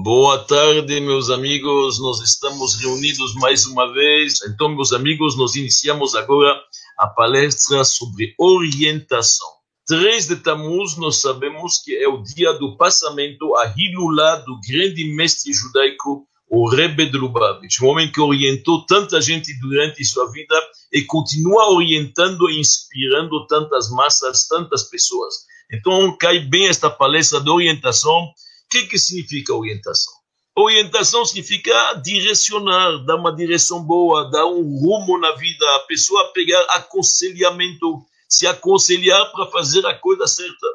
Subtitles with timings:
[0.00, 2.00] Boa tarde, meus amigos.
[2.00, 4.40] Nós estamos reunidos mais uma vez.
[4.42, 6.56] Então, meus amigos, nós iniciamos agora
[6.96, 9.48] a palestra sobre orientação.
[9.88, 15.04] 3 de Tammuz, nós sabemos que é o dia do passamento a Hilulá do grande
[15.16, 20.54] mestre judaico, o Rebbe de Lubavitch, um homem que orientou tanta gente durante sua vida
[20.92, 25.34] e continua orientando e inspirando tantas massas, tantas pessoas.
[25.72, 28.32] Então, cai bem esta palestra de orientação
[28.68, 30.12] que, que significa orientação?
[30.56, 36.60] Orientação significa direcionar, dar uma direção boa, dar um rumo na vida, a pessoa pegar
[36.70, 40.66] aconselhamento, se aconselhar para fazer a coisa certa.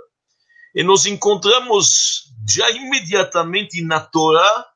[0.74, 4.68] E nós encontramos já imediatamente na Torá,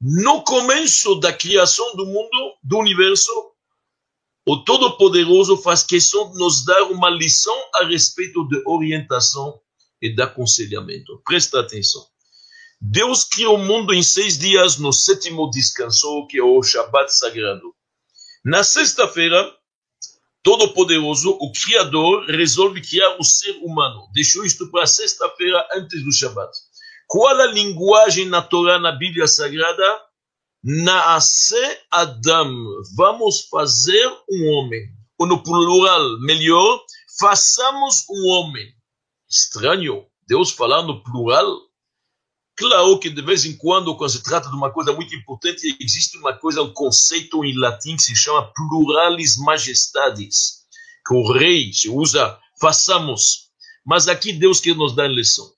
[0.00, 3.30] no começo da criação do mundo, do universo,
[4.46, 9.60] o Todo-Poderoso faz questão de nos dar uma lição a respeito de orientação
[10.02, 11.22] e de aconselhamento.
[11.24, 12.04] Presta atenção.
[12.80, 17.74] Deus criou o mundo em seis dias, no sétimo descansou, que é o Shabat sagrado.
[18.42, 19.54] Na sexta-feira,
[20.42, 24.08] Todo-Poderoso, o Criador, resolve criar o ser humano.
[24.14, 26.50] Deixou isto para sexta-feira, antes do Shabat.
[27.06, 30.00] Qual a linguagem na Torá, na Bíblia Sagrada?
[30.64, 31.56] Naase
[31.90, 32.50] Adam.
[32.96, 34.88] Vamos fazer um homem.
[35.18, 36.82] Ou no plural, melhor,
[37.18, 38.66] façamos um homem.
[39.28, 41.69] Estranho, Deus falar no plural
[42.60, 46.18] Claro que de vez em quando, quando se trata de uma coisa muito importante, existe
[46.18, 50.66] uma coisa, um conceito em latim que se chama pluralis majestades,
[51.06, 53.48] que o rei se usa, façamos.
[53.82, 55.50] Mas aqui Deus quer nos dar lição.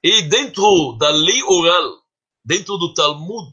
[0.00, 1.94] E dentro da lei oral,
[2.44, 3.50] dentro do Talmud,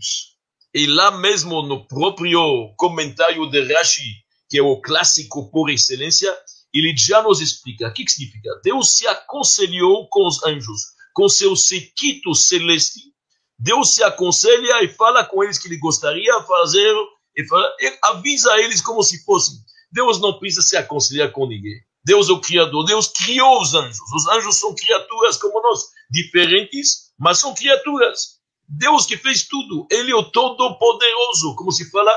[0.71, 6.31] e lá mesmo no próprio comentário de Rashi, que é o clássico por excelência,
[6.71, 8.52] ele já nos explica o que, que significa.
[8.64, 13.14] Deus se aconselhou com os anjos com seu sequito celeste,
[13.58, 16.94] Deus se aconselha e fala com eles que ele gostaria fazer,
[17.38, 19.55] e, fala, e avisa eles como se fossem.
[19.92, 21.80] Deus não precisa se aconselhar com ninguém.
[22.05, 23.99] Deus é o Criador, Deus criou os anjos.
[24.14, 28.39] Os anjos são criaturas como nós, diferentes, mas são criaturas.
[28.67, 32.11] Deus que fez tudo, Ele é o Todo-Poderoso, como se fala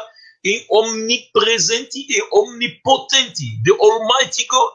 [0.45, 4.73] em omnipresente e omnipotente, the Almighty God.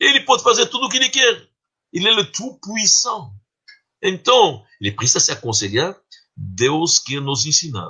[0.00, 1.48] Ele pode fazer tudo o que Ele quer.
[1.92, 3.30] Ele é o Tout-Puissant.
[4.02, 5.96] Então, ele precisa se aconselhar.
[6.36, 7.88] Deus quer nos ensinar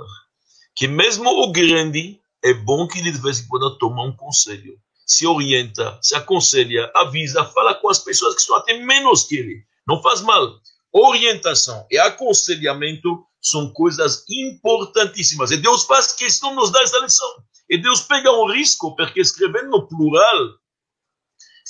[0.79, 4.79] que mesmo o grande é bom que ele de vez em quando toma um conselho,
[5.05, 9.65] se orienta, se aconselha, avisa, fala com as pessoas que são até menos que ele.
[9.85, 10.61] Não faz mal.
[10.93, 15.51] Orientação e aconselhamento são coisas importantíssimas.
[15.51, 17.29] E Deus faz questão de nos dar essa lição.
[17.69, 20.55] E Deus pega um risco, porque escrevendo no plural,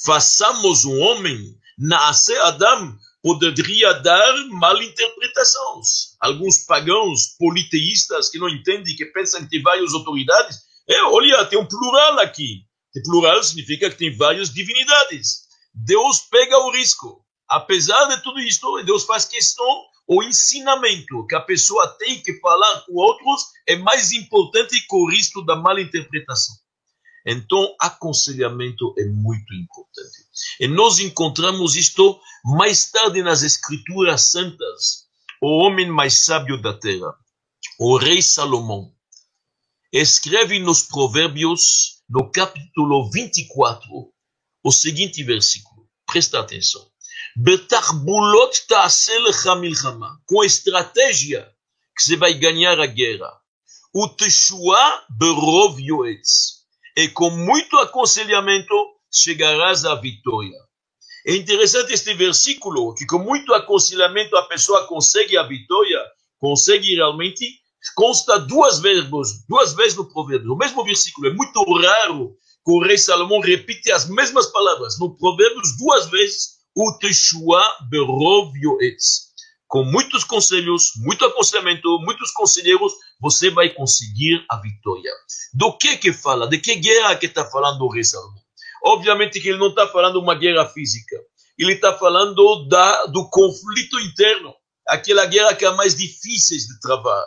[0.05, 2.95] façamos um homem, nasce Adam,
[3.29, 6.17] poderia dar malinterpretações.
[6.19, 10.57] Alguns pagãos politeístas que não entendem, que pensam que tem várias autoridades,
[10.89, 12.63] é, olha, tem um plural aqui.
[12.95, 15.43] E plural significa que tem várias divindades.
[15.75, 17.23] Deus pega o risco.
[17.47, 22.81] Apesar de tudo isso, Deus faz questão, o ensinamento que a pessoa tem que falar
[22.87, 26.55] com outros é mais importante que o risco da malinterpretação.
[27.27, 30.28] Então, aconselhamento é muito importante.
[30.61, 35.07] E nós encontramos isto mais tarde nas Escrituras Santas.
[35.41, 37.15] O homem mais sábio da terra,
[37.79, 38.93] o rei Salomão,
[39.93, 43.89] escreve nos Provérbios, no capítulo 24,
[44.65, 45.89] o seguinte versículo.
[46.07, 46.91] Presta atenção.
[47.37, 48.67] Betarbulot
[50.27, 51.49] Com estratégia
[51.97, 53.33] que você vai ganhar a guerra.
[53.95, 56.65] O teshua berov yoetz
[56.97, 58.75] e com muito aconselhamento
[59.13, 60.59] chegarás à vitória.
[61.27, 66.01] É interessante este versículo, que com muito aconselhamento a pessoa consegue a vitória,
[66.39, 67.45] consegue realmente,
[67.95, 69.11] consta duas vezes,
[69.49, 70.53] duas vezes no provérbio.
[70.53, 74.99] O mesmo versículo, é muito raro que o rei Salomão repite as mesmas palavras.
[74.99, 79.29] No provérbios, duas vezes, o Teshua berov yoetz
[79.69, 85.13] com muitos conselhos, muito aconselhamento, muitos conselheiros, você vai conseguir a vitória.
[85.53, 86.49] Do que que fala?
[86.49, 88.43] De que guerra que está falando o rei Salomão?
[88.85, 91.17] Obviamente que ele não está falando uma guerra física.
[91.59, 94.55] Ele está falando da, do conflito interno.
[94.87, 97.27] Aquela guerra que é mais difícil de travar.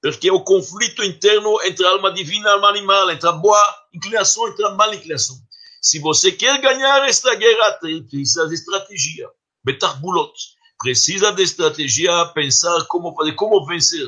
[0.00, 3.32] Porque é o conflito interno entre a alma divina e a alma animal, entre a
[3.32, 3.60] boa
[3.92, 5.36] inclinação e a má inclinação.
[5.80, 9.28] Se você quer ganhar esta guerra, precisa de estratégia.
[9.64, 10.32] Betarbulot
[10.78, 14.06] precisa de estratégia, pensar como fazer, como vencer.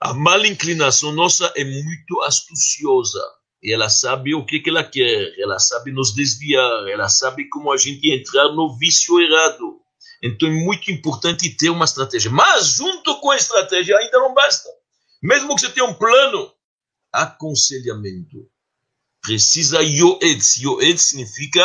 [0.00, 3.22] A mal inclinação nossa é muito astuciosa.
[3.64, 7.72] E ela sabe o que, que ela quer, ela sabe nos desviar, ela sabe como
[7.72, 9.80] a gente entrar no vício errado.
[10.22, 12.30] Então é muito importante ter uma estratégia.
[12.30, 14.68] Mas junto com a estratégia ainda não basta.
[15.22, 16.52] Mesmo que você tenha um plano,
[17.10, 18.46] aconselhamento.
[19.22, 20.42] Precisa yoed.
[20.60, 21.64] Yoed significa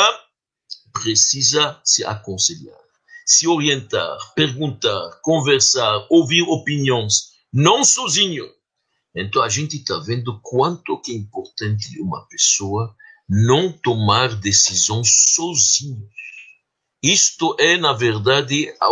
[0.94, 2.80] precisa se aconselhar,
[3.26, 8.46] se orientar, perguntar, conversar, ouvir opiniões, não sozinho.
[9.16, 12.96] Então a gente está vendo quanto que é importante uma pessoa
[13.28, 16.08] não tomar decisões sozinho.
[17.02, 18.88] Isto é, na verdade, a,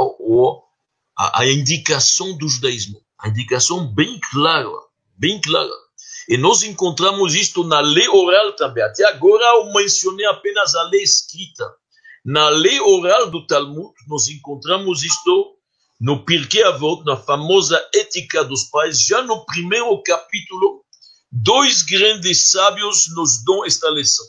[1.17, 3.01] a, a indicação do judaísmo.
[3.19, 4.69] A indicação bem clara,
[5.17, 5.73] bem clara.
[6.29, 8.83] E nós encontramos isto na lei oral também.
[8.83, 11.65] Até agora eu mencionei apenas a lei escrita.
[12.23, 15.56] Na lei oral do Talmud, nós encontramos isto
[15.99, 20.83] no Pirkei Avot, na famosa Ética dos Pais, já no primeiro capítulo,
[21.31, 24.25] dois grandes sábios nos dão esta lição.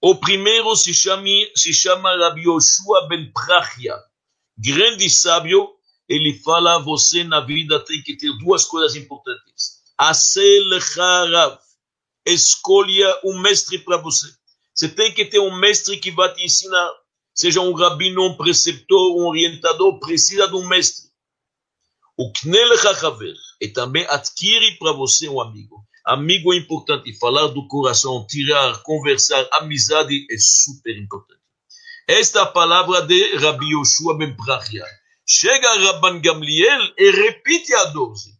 [0.00, 1.26] O primeiro se chama,
[1.56, 3.96] se chama Rabbi Yoshua ben Prachia,
[4.56, 5.68] grande sábio,
[6.08, 9.82] ele fala, você na vida tem que ter duas coisas importantes.
[9.96, 11.58] Asel Harav,
[12.26, 14.26] escolha um mestre para você.
[14.74, 16.90] Você tem que ter um mestre que vai te ensinar
[17.34, 21.10] seja um rabino, um preceptor, um orientador, precisa de um mestre.
[22.16, 25.84] O Knele Hachaver e também adquire para você um amigo.
[26.04, 31.40] Amigo é importante, falar do coração, tirar, conversar, amizade é super importante.
[32.08, 34.84] Esta é a palavra de Rabbi Yoshua ben Prachia.
[35.24, 38.36] Chega Rabban Gamliel e repite a 12.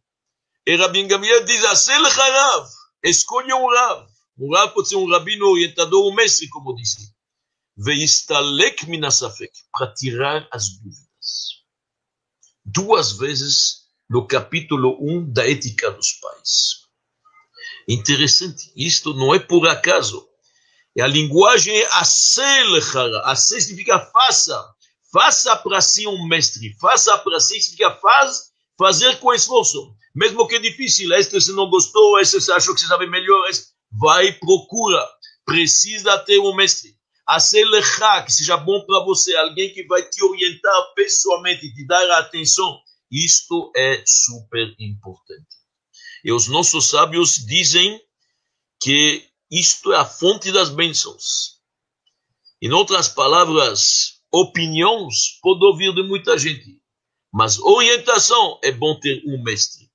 [0.67, 2.69] E Rabban Gamliel diz, Asel Harav,
[3.05, 4.07] escolha um Rav.
[4.39, 7.12] Um Rav pode ser um rabino orientador, um mestre, como disse.
[7.77, 11.63] Veistalek minasafek, para tirar as dúvidas.
[12.63, 16.83] Duas vezes no capítulo 1 da Ética dos Pais.
[17.89, 20.29] Interessante, isto não é por acaso.
[20.95, 23.23] E a linguagem é aselechara.
[23.23, 24.75] Asel significa faça.
[25.11, 26.77] Faça para si um mestre.
[26.79, 29.97] Faça para si significa faz, fazer com esforço.
[30.15, 33.49] Mesmo que é difícil, este você não gostou, este você achou que você sabe melhor,
[33.91, 35.09] vai, procura.
[35.47, 36.95] Precisa ter um mestre
[37.27, 42.19] a Selechá, que seja bom para você, alguém que vai te orientar pessoalmente, te dar
[42.19, 42.81] atenção.
[43.11, 45.47] Isto é super importante.
[46.25, 48.01] E os nossos sábios dizem
[48.81, 51.61] que isto é a fonte das bênçãos.
[52.61, 56.81] Em outras palavras, opiniões pode ouvir de muita gente,
[57.33, 59.91] mas orientação é bom ter um mestre.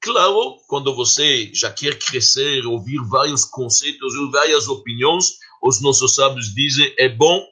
[0.00, 6.92] Claro, quando você já quer crescer, ouvir vários conceitos, várias opiniões, os nossos sábios dizem,
[6.98, 7.46] é bom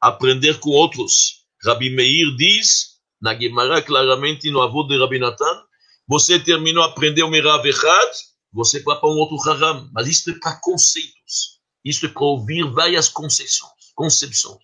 [0.00, 1.44] aprender com outros.
[1.62, 5.62] Rabi Meir diz, na Gemara, claramente no avô de Rabi Natan,
[6.08, 8.10] você terminou aprender o Mirav Echad,
[8.52, 9.88] você vai para um outro Haram.
[9.92, 11.60] Mas isso é para conceitos.
[11.84, 13.70] Isso é para ouvir várias concepções.
[13.94, 14.62] concepções.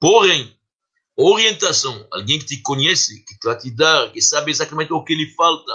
[0.00, 0.56] Porém,
[1.16, 5.34] orientação, alguém que te conhece, que vai te dar, que sabe exatamente o que lhe
[5.34, 5.72] falta,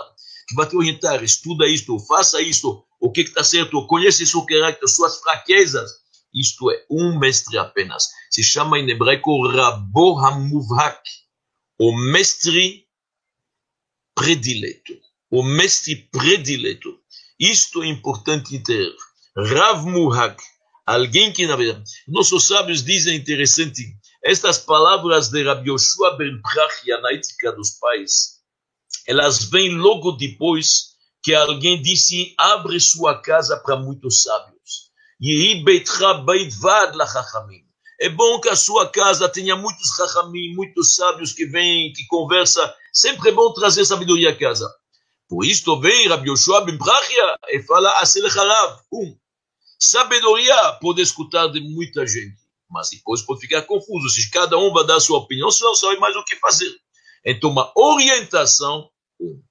[0.47, 4.87] que vai te orientar, estuda isto, faça isto, o que está certo, conhece seu caráter,
[4.87, 5.91] suas fraquezas,
[6.35, 8.09] isto é, um mestre apenas.
[8.29, 11.01] Se chama em hebraico Rabo Hamuvhak,
[11.79, 12.85] o mestre
[14.13, 14.93] predileto.
[15.31, 16.99] O mestre predileto.
[17.39, 18.93] Isto é importante ter.
[19.35, 20.41] Rav Muhak,
[20.85, 23.83] alguém que na verdade, nossos sábios dizem interessante,
[24.23, 28.39] estas palavras de Rabbi Yoshua ben Prachia na ética dos pais,
[29.05, 34.54] elas vêm logo depois que alguém disse, abre sua casa para muitos sábios.
[37.99, 42.69] É bom que a sua casa tenha muitos chachamim, muitos sábios que vêm, que conversam.
[42.91, 44.69] Sempre é bom trazer sabedoria à casa.
[45.29, 48.81] Por isto vem Rabbi Yoshua ben Brachia e fala Aselechalav.
[48.91, 49.17] Um,
[49.79, 52.37] sabedoria pode escutar de muita gente,
[52.69, 54.09] mas depois pode ficar confuso.
[54.09, 56.71] Se cada um vai dar sua opinião, você não sabe mais o que fazer.
[57.25, 59.41] Então, uma orientação, um.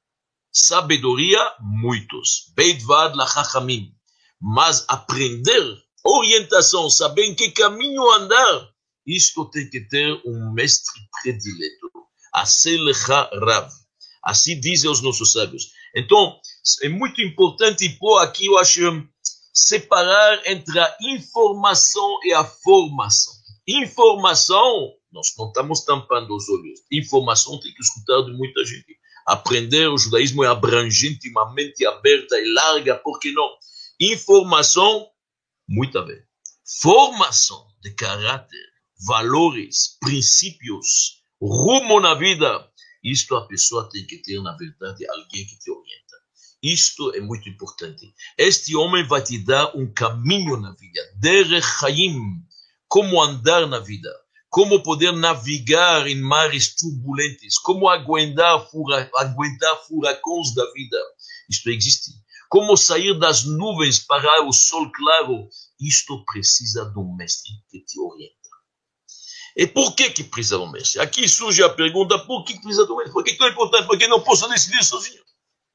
[0.53, 2.53] Sabedoria, muitos.
[2.55, 3.94] Beidvad la chachamim
[4.47, 5.63] mas aprender
[6.05, 8.69] orientação, saber em que caminho andar,
[9.07, 11.91] isto tem que ter um mestre predileto.
[12.31, 13.71] Aselecha Rav.
[14.23, 15.71] Assim dizem os nossos sábios.
[15.97, 16.39] Então,
[16.83, 18.83] é muito importante pôr aqui, eu acho,
[19.55, 23.33] separar entre a informação e a formação.
[23.67, 26.81] Informação, nós não estamos tampando os olhos.
[26.93, 28.95] Informação tem que escutar de muita gente.
[29.27, 33.49] Aprender o judaísmo é abrangente, uma mente aberta e larga, por que não?
[34.01, 35.09] Informação,
[35.69, 36.21] muito bem.
[36.81, 38.67] Formação de caráter,
[39.07, 42.69] valores, princípios, rumo na vida.
[43.03, 46.17] Isto a pessoa tem que ter, na verdade, alguém que te orienta.
[46.63, 48.13] Isto é muito importante.
[48.37, 51.67] Este homem vai te dar um caminho na vida, derech
[52.89, 54.11] como andar na vida,
[54.49, 60.97] como poder navegar em mares turbulentes, como aguentar, fura, aguentar furacões da vida.
[61.51, 62.24] Isto existe.
[62.55, 65.49] Como sair das nuvens para o sol claro.
[65.81, 68.49] Isto precisa de um mestre que te orienta.
[69.57, 71.01] E por que que precisa do mestre?
[71.01, 73.13] Aqui surge a pergunta, por que precisa do mestre?
[73.13, 73.89] Por que é tão importante?
[73.89, 75.21] Porque não posso decidir sozinho.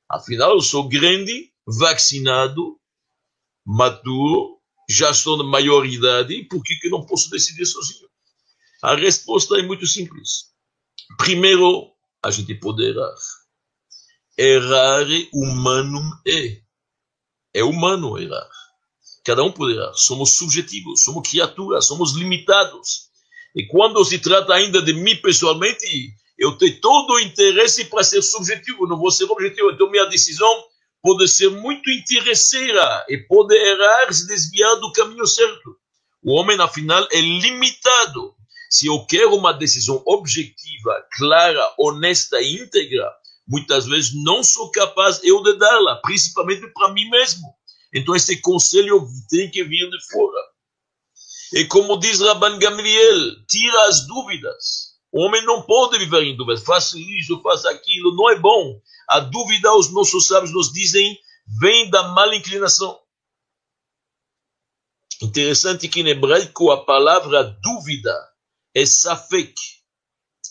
[0.09, 2.79] Afinal, eu sou grande, vacinado,
[3.67, 8.07] maduro, já estou na maioridade, por que que não posso decidir sozinho?
[8.81, 10.53] A resposta é muito simples.
[11.17, 11.91] Primeiro,
[12.23, 13.15] a gente pode errar.
[14.37, 16.68] Errar humano é.
[17.53, 18.47] É humano errar.
[19.25, 19.93] Cada um pode errar.
[19.93, 23.09] Somos subjetivos, somos criaturas, somos limitados.
[23.55, 28.21] E quando se trata ainda de mim pessoalmente, eu tenho todo o interesse para ser
[28.21, 29.71] subjetivo, não vou ser objetivo.
[29.71, 30.49] Então, minha decisão
[31.01, 35.75] pode ser muito interesseira e pode errar, se desviar do caminho certo.
[36.23, 38.35] O homem, afinal, é limitado.
[38.69, 43.11] Se eu quero uma decisão objetiva, clara, honesta e íntegra,
[43.49, 47.47] muitas vezes não sou capaz eu de dá-la, principalmente para mim mesmo.
[47.93, 50.41] Então, esse conselho tem que vir de fora.
[51.53, 54.89] E como diz Rabban Gamliel, tira as dúvidas.
[55.11, 56.63] O homem não pode viver em dúvidas.
[56.63, 58.79] Faça isso, faça aquilo, não é bom.
[59.09, 61.17] A dúvida, os nossos sábios nos dizem,
[61.59, 62.99] vem da mal inclinação.
[65.21, 68.15] Interessante que em hebraico a palavra dúvida
[68.75, 69.55] é safek.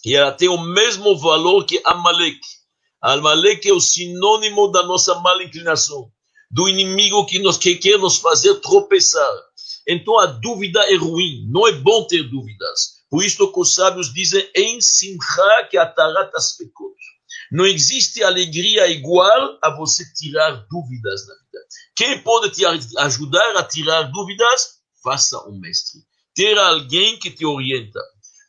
[0.05, 2.41] E ela tem o mesmo valor que Amalek.
[3.01, 6.11] Amalek é o sinônimo da nossa mal inclinação,
[6.51, 9.35] do inimigo que, nos, que quer nos fazer tropeçar.
[9.87, 12.99] Então a dúvida é ruim, não é bom ter dúvidas.
[13.09, 16.95] Por isso que os sábios dizem, em simcha que ataratas pecot.
[17.51, 21.59] Não existe alegria igual a você tirar dúvidas na vida.
[21.97, 22.65] Quem pode te
[22.99, 24.79] ajudar a tirar dúvidas?
[25.03, 26.01] Faça um mestre.
[26.35, 28.01] Ter alguém que te orienta.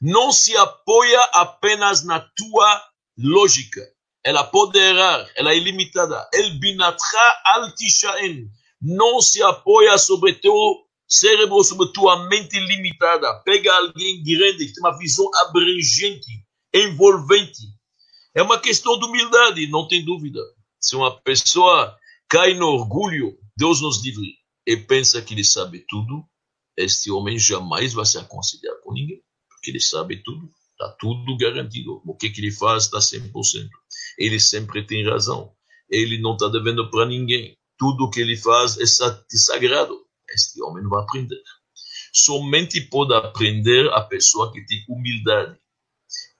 [0.01, 2.83] Não se apoia apenas na tua
[3.17, 3.81] lógica.
[4.29, 6.29] Ela pode errar, ela é ilimitada.
[6.31, 8.47] El binatra al tishaen.
[8.79, 10.53] Não se apoia sobre teu
[11.07, 13.41] cérebro sobre tua mente limitada.
[13.43, 17.63] Pega alguém grande que tem uma visão abrangente, envolvente.
[18.35, 20.39] É uma questão de humildade, não tem dúvida.
[20.79, 21.97] Se uma pessoa
[22.29, 24.31] cai no orgulho, Deus nos livre,
[24.63, 26.23] e pensa que ele sabe tudo,
[26.77, 31.99] este homem jamais vai se aconselhar com ninguém, porque ele sabe tudo, está tudo garantido.
[32.05, 33.31] O que, que ele faz está 100%.
[34.19, 35.51] Ele sempre tem razão.
[35.89, 37.57] Ele não está devendo para ninguém.
[37.77, 39.97] Tudo que ele faz é sagrado
[40.33, 41.41] este homem não vai aprender.
[42.13, 45.57] Somente pode aprender a pessoa que tem humildade.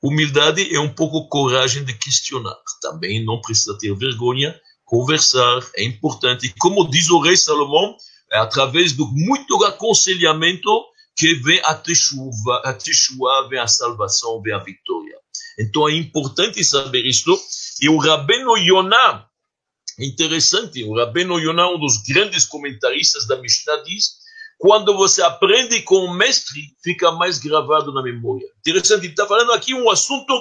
[0.01, 2.55] Humildade é um pouco coragem de questionar.
[2.81, 4.59] Também não precisa ter vergonha.
[4.85, 6.53] Conversar é importante.
[6.59, 7.95] Como diz o rei Salomão,
[8.31, 10.69] é através do muito aconselhamento
[11.15, 15.17] que vem a Teshuvah, a Teshuvah vem a salvação, vem a vitória.
[15.59, 17.37] Então é importante saber isto.
[17.81, 19.29] E o Rabino Yonah,
[19.99, 24.19] Interessante, o Rabino Yonah, um dos grandes comentaristas da Mishnah, diz
[24.57, 28.45] quando você aprende com o mestre, fica mais gravado na memória.
[28.59, 30.33] Interessante, ele está falando aqui um assunto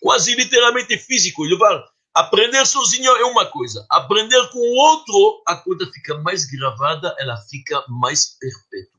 [0.00, 1.44] quase literalmente físico.
[1.44, 6.44] Ele fala, aprender sozinho é uma coisa, aprender com o outro, a coisa fica mais
[6.44, 8.98] gravada, ela fica mais perpétua.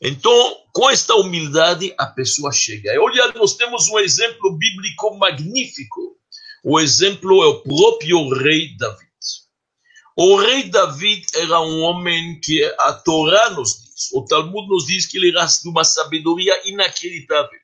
[0.00, 2.94] Então, com esta humildade, a pessoa chega.
[2.94, 6.19] E olha, nós temos um exemplo bíblico magnífico
[6.62, 9.10] o exemplo é o próprio rei David.
[10.16, 15.06] O rei David era um homem que a Torá nos diz, o Talmud nos diz
[15.06, 17.58] que ele era de uma sabedoria inacreditável,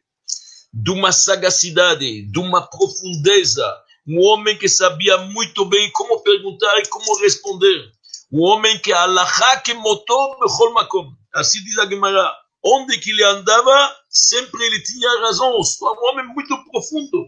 [0.73, 3.67] de uma sagacidade, de uma profundeza,
[4.07, 7.91] um homem que sabia muito bem como perguntar e como responder,
[8.33, 12.33] um homem que Allah que makom, assim diz a Gemara,
[12.65, 17.27] onde que ele andava, sempre ele tinha razão, um homem muito profundo.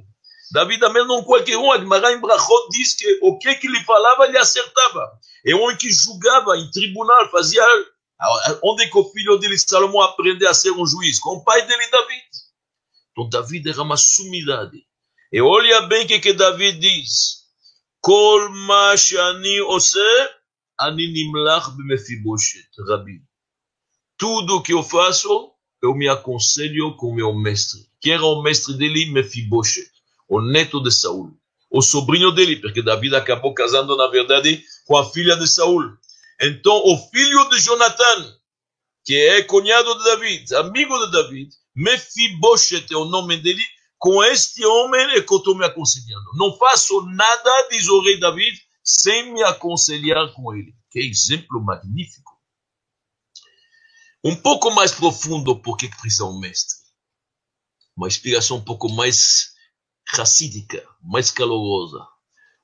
[0.51, 4.27] Davi também não qualquer um, Admará em Brachot diz que o que, que ele falava,
[4.27, 5.19] ele acertava.
[5.45, 7.63] É um que julgava em tribunal, fazia.
[8.63, 11.21] Onde que o filho dele, Salomão, aprendeu a ser um juiz?
[11.21, 12.15] Com o pai dele, Davi.
[13.13, 14.85] Então, Davi era uma sumidade.
[15.31, 17.47] E olha bem o que, que Davi diz.
[18.01, 19.99] Kol ma shani ose,
[20.79, 21.69] ani nimlach
[22.89, 23.23] Rabi.
[24.17, 25.53] Tudo que eu faço,
[25.83, 27.81] eu me aconselho com meu mestre.
[28.01, 29.13] Quem era o mestre dele?
[29.13, 29.98] Mefiboshet
[30.29, 31.33] o neto de Saul,
[31.71, 35.97] o sobrinho dele, porque Davi acabou casando, na verdade, com a filha de Saul.
[36.41, 38.37] Então, o filho de Jonathan,
[39.05, 43.63] que é cunhado de Davi, amigo de Davi, Mefiboshet é o nome dele,
[43.99, 46.25] com este homem é que eu estou me aconselhando.
[46.35, 50.75] Não faço nada, diz o rei Davi, sem me aconselhar com ele.
[50.91, 52.33] Que exemplo magnífico.
[54.25, 56.89] Um pouco mais profundo, por que precisa um mestre?
[57.99, 59.55] uma explicação um pouco mais
[60.09, 62.07] racídica, mais calorosa.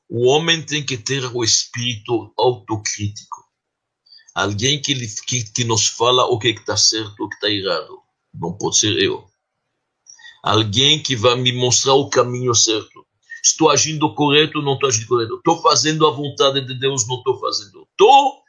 [0.09, 3.45] O homem tem que ter o espírito autocrítico.
[4.35, 4.95] Alguém que,
[5.27, 8.01] que, que nos fala o que está certo, o que está errado.
[8.33, 9.25] Não pode ser eu.
[10.43, 13.07] Alguém que vai me mostrar o caminho certo.
[13.43, 15.37] Estou agindo correto, não estou agindo correto.
[15.37, 17.87] Estou fazendo a vontade de Deus, não estou fazendo.
[17.91, 18.45] Estou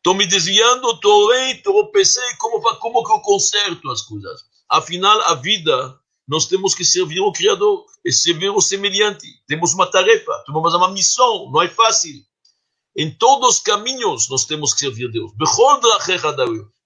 [0.00, 4.40] Estou me desviando, estou bem, tropecei, como, como que eu conserto as coisas?
[4.66, 5.99] Afinal, a vida,
[6.30, 9.26] nós temos que servir o Criador e servir o semelhante.
[9.48, 12.24] Temos uma tarefa, temos uma missão, não é fácil.
[12.96, 15.32] Em todos os caminhos, nós temos que servir Deus.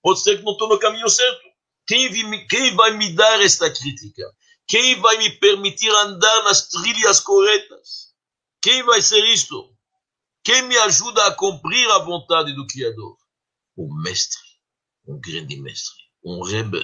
[0.02, 1.42] Pode ser que não estou no caminho certo.
[1.86, 4.22] Quem, quem vai me dar esta crítica?
[4.66, 8.14] Quem vai me permitir andar nas trilhas corretas?
[8.62, 9.76] Quem vai ser isto?
[10.42, 13.18] Quem me ajuda a cumprir a vontade do Criador?
[13.76, 14.40] O mestre,
[15.06, 16.82] um grande mestre, um rebbe,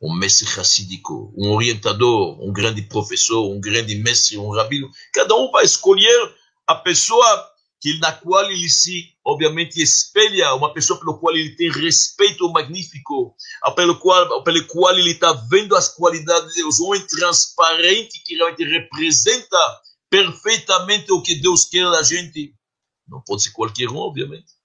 [0.00, 4.88] um mestre racídico, um orientador, um grande professor, um grande mestre, um rabino.
[5.12, 6.34] Cada um vai escolher
[6.66, 7.26] a pessoa
[7.80, 13.34] que na qual ele se, obviamente, espelha, uma pessoa pelo qual ele tem respeito magnífico,
[13.76, 18.34] pelo qual, pelo qual ele está vendo as qualidades de Deus, um homem transparente que
[18.34, 19.56] realmente representa
[20.10, 22.52] perfeitamente o que Deus quer da gente.
[23.06, 24.57] Não pode ser qualquer um, obviamente.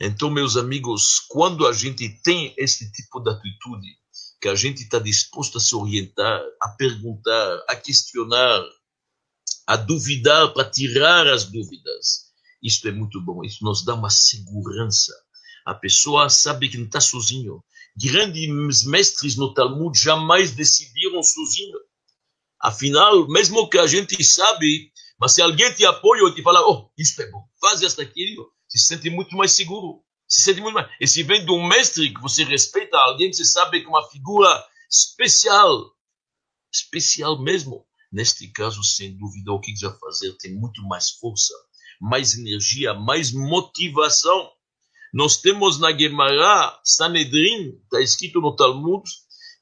[0.00, 3.96] Então, meus amigos, quando a gente tem esse tipo de atitude,
[4.40, 8.62] que a gente está disposto a se orientar, a perguntar, a questionar,
[9.66, 12.26] a duvidar, para tirar as dúvidas,
[12.62, 15.14] isto é muito bom, isso nos dá uma segurança.
[15.64, 17.64] A pessoa sabe que não está sozinho.
[17.96, 21.78] Grandes mestres no Talmud jamais decidiram sozinho.
[22.60, 26.90] Afinal, mesmo que a gente sabe mas se alguém te apoia e te fala, oh,
[26.96, 30.02] isso é bom, faz esta aquilo, se sente muito mais seguro.
[30.28, 30.88] Se sente muito mais.
[31.00, 33.88] E se vem de um mestre que você respeita, alguém que você sabe que é
[33.88, 35.92] uma figura especial,
[36.72, 37.86] especial mesmo.
[38.12, 41.52] Neste caso, sem dúvida, o que vai fazer tem muito mais força,
[42.00, 44.50] mais energia, mais motivação.
[45.12, 49.02] Nós temos na Gemara, Sanedrin, está escrito no Talmud,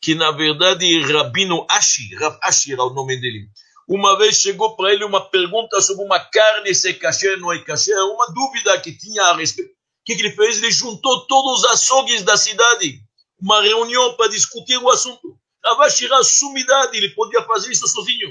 [0.00, 3.48] que na verdade Rabino Ashi, Rav Ashi era o nome dele,
[3.88, 7.62] uma vez chegou para ele uma pergunta sobre uma carne, se é ou não é
[7.62, 9.70] cachê, uma dúvida que tinha a respeito.
[9.70, 10.58] O que, que ele fez?
[10.58, 13.00] Ele juntou todos os açougues da cidade,
[13.40, 15.38] uma reunião para discutir o assunto.
[15.94, 18.30] tirar a sumidade, ele podia fazer isso sozinho.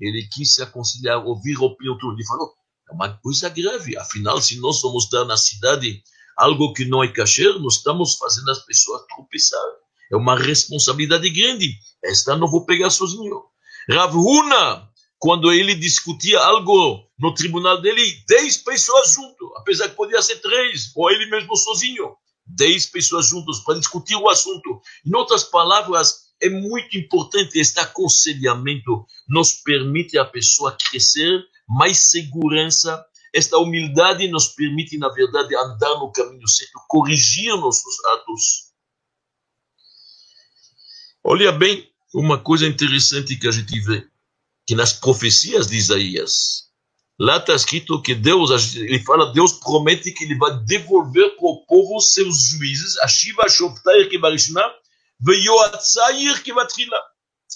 [0.00, 2.54] Ele quis se aconselhar, ouvir a opinião do Ele falou,
[2.88, 6.02] é uma coisa grave, afinal, se nós vamos dar na cidade
[6.36, 9.60] algo que não é cachê, nós estamos fazendo as pessoas tropeçar.
[10.10, 11.74] É uma responsabilidade grande.
[12.02, 13.42] Esta não vou pegar sozinho.
[13.90, 14.87] Rav Huna,
[15.18, 20.92] quando ele discutia algo no tribunal dele, dez pessoas junto, apesar que podia ser três,
[20.94, 24.80] ou ele mesmo sozinho, dez pessoas juntos para discutir o assunto.
[25.04, 33.04] Em outras palavras, é muito importante este aconselhamento, nos permite a pessoa crescer, mais segurança,
[33.34, 38.68] esta humildade nos permite, na verdade, andar no caminho certo, corrigir nossos atos.
[41.22, 44.06] Olha bem, uma coisa interessante que a gente vê,
[44.68, 46.64] que nas profecias de Isaías,
[47.18, 51.64] lá está escrito que Deus, ele fala, Deus promete que ele vai devolver para o
[51.64, 54.62] povo seus juízes, a Shiva Shoftair que Barishna,
[55.20, 57.00] Veyoatzair que Vatrila,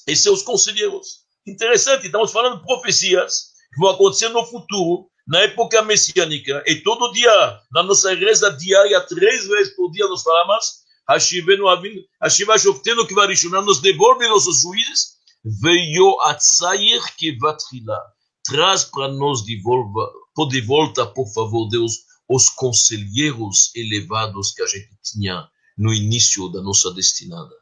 [0.08, 1.18] e seus conselheiros.
[1.46, 7.12] Interessante, estamos falando de profecias que vão acontecer no futuro, na época messiânica, e todo
[7.12, 10.64] dia, na nossa reza diária, três vezes por dia, nós falamos,
[11.06, 18.00] Hashiva Shoftenu Kivarishuna, nos devolve nossos juízes, veio Atzair Kivatrila,
[18.44, 24.62] traz para nós de volta, por de volta, por favor, Deus, os conselheiros elevados que
[24.62, 27.54] a gente tinha no início da nossa destinada.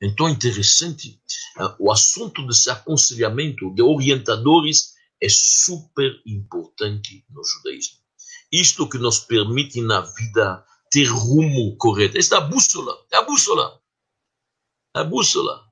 [0.00, 1.20] Então, é interessante,
[1.78, 7.96] o assunto desse aconselhamento de orientadores é super importante no judaísmo.
[8.52, 12.18] Isto que nos permite na vida ter rumo correto.
[12.18, 13.80] Esta bússola, é a bússola.
[14.94, 15.65] A bússola.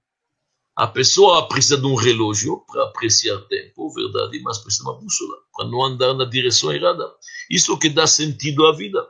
[0.76, 5.36] A pessoa precisa de um relógio para apreciar tempo, verdade, mas precisa de uma bússola
[5.56, 7.04] para não andar na direção errada.
[7.48, 9.00] Isso que dá sentido à vida.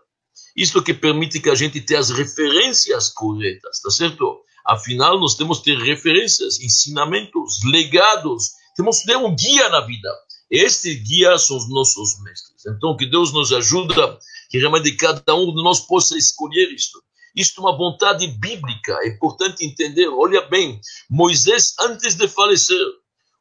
[0.55, 4.43] Isso que permite que a gente tenha as referências corretas, tá certo?
[4.67, 8.51] Afinal, nós temos que ter referências, ensinamentos, legados.
[8.77, 10.09] Temos que ter um guia na vida.
[10.51, 12.67] Este guia são os nossos mestres.
[12.67, 14.19] Então, que Deus nos ajuda
[14.51, 17.03] que realmente cada um de nós possa escolher isto.
[17.35, 20.07] Isto é uma vontade bíblica, é importante entender.
[20.09, 22.81] Olha bem, Moisés, antes de falecer,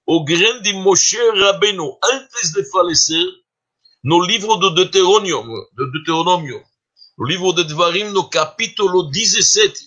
[0.05, 3.23] o grande Moshe Rabbeinu, antes de falecer,
[4.03, 6.63] no livro do Deuteronômio, do Deuteronômio,
[7.17, 9.79] no livro de Devarim, no capítulo 17,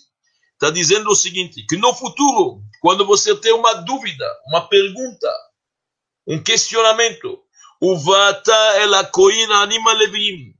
[0.52, 5.28] está dizendo o seguinte, que no futuro, quando você tem uma dúvida, uma pergunta,
[6.28, 7.40] um questionamento,
[7.80, 10.54] o vata ela coina anima levim,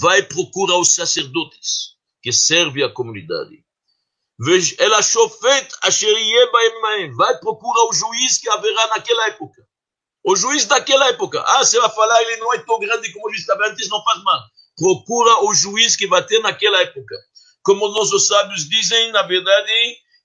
[0.00, 3.64] vai procurar os sacerdotes que servem a comunidade.
[4.78, 6.14] Ela asher
[7.16, 9.62] vai procurar o juiz que haverá naquela época.
[10.24, 13.30] O juiz daquela época, ah, você vai falar, ele não é tão grande como o
[13.30, 14.40] juiz estava antes, não faz mal.
[14.76, 17.14] Procura o juiz que vai ter naquela época.
[17.62, 19.72] Como nossos sábios dizem, na verdade,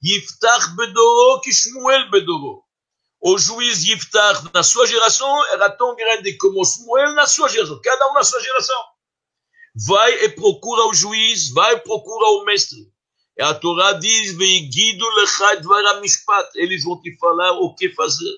[0.04, 2.64] Yiftach Bedoro que Shmuel Bedoro.
[3.22, 8.10] O juiz Yiftach, na sua geração, era tão grande como Shmuel na sua geração, cada
[8.12, 8.84] um na sua geração
[9.76, 12.80] vai e procura o juiz, vai e procura o mestre.
[13.38, 18.34] E a Torá diz, Veigidu lechai dvar mishpat, eles vão te falar o que fazer.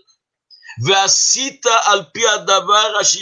[0.79, 3.19] Veacita al pi adavar lecha,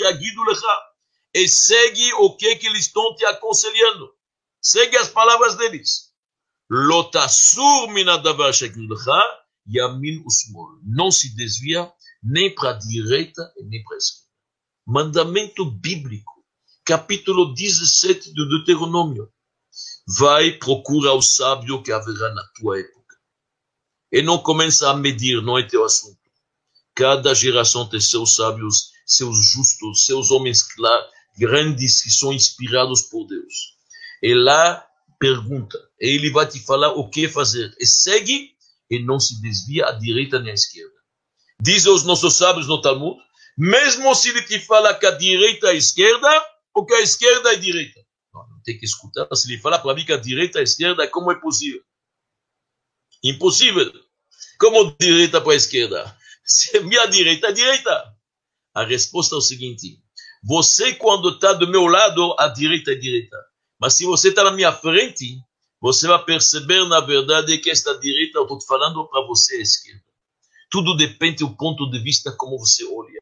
[1.33, 4.09] e segue o que, que eles estão te aconselhando.
[4.61, 6.13] Segue as palavras deles.
[6.69, 9.21] Lotasur min adavar ashiagidu lecha,
[9.67, 10.79] yamin usmol.
[10.83, 11.91] Não se desvia
[12.23, 14.25] nem para a direita e nem para a esquerda.
[14.87, 16.34] Mandamento bíblico
[16.85, 19.27] capítulo 17 do Deuteronômio.
[20.07, 23.15] Vai, procura o sábio que haverá na tua época.
[24.11, 26.19] E não começa a medir, não é teu assunto.
[26.95, 30.63] Cada geração tem seus sábios, seus justos, seus homens
[31.37, 33.75] grandes que são inspirados por Deus.
[34.21, 34.85] E lá
[35.19, 37.75] pergunta, e ele vai te falar o que fazer.
[37.79, 38.51] E segue
[38.89, 40.93] e não se desvia à direita nem à esquerda.
[41.59, 43.17] Dizem os nossos sábios no Talmud,
[43.57, 46.45] mesmo se ele te fala que a direita é a esquerda,
[46.75, 48.01] ou que a esquerda é direita.
[48.33, 49.27] Não, tem que escutar.
[49.33, 51.81] Se ele falar para mim que a direita é a esquerda, como é possível?
[53.23, 53.91] Impossível.
[54.59, 56.17] Como direita para a esquerda?
[56.43, 58.13] Se é minha direita, é direita.
[58.73, 59.99] A resposta é o seguinte:
[60.43, 63.37] você, quando está do meu lado, a direita é direita.
[63.79, 65.39] Mas se você está na minha frente,
[65.81, 70.03] você vai perceber, na verdade, que esta direita, eu estou falando para você, a esquerda.
[70.69, 73.21] Tudo depende do ponto de vista como você olha.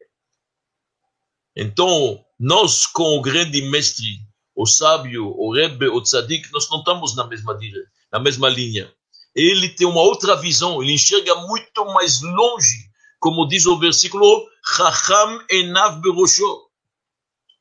[1.56, 4.20] Então, nós, com o grande mestre,
[4.54, 7.58] o sábio, o Rebbe, o tzadik, nós não estamos na mesma,
[8.12, 8.92] na mesma linha.
[9.34, 12.94] Ele tem uma outra visão, ele enxerga muito mais longe
[13.24, 16.68] como diz o versículo, Chacham enav berosho.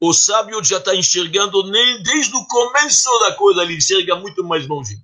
[0.02, 4.68] O sábio já está enxergando nem desde o começo da coisa, ele enxerga muito mais
[4.68, 4.98] longe.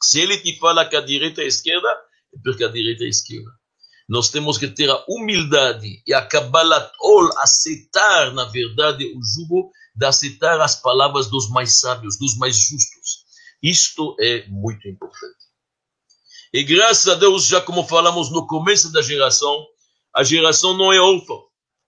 [0.00, 1.88] Se ele te fala que a direita é esquerda,
[2.32, 3.50] é porque a direita é esquerda.
[4.08, 10.06] Nós temos que ter a humildade e a Kabbalatol, aceitar, na verdade, o jugo de
[10.06, 13.24] aceitar as palavras dos mais sábios, dos mais justos.
[13.62, 15.34] Isto é muito importante.
[16.52, 19.66] E graças a Deus, já como falamos no começo da geração,
[20.14, 21.34] a geração não é órfã.